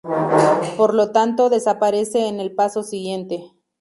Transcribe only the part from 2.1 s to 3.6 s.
en el paso siguiente.